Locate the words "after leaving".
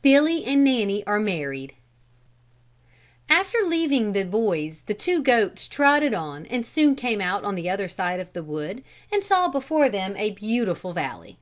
3.28-4.14